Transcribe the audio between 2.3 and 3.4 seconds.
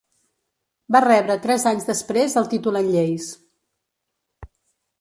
el títol en lleis.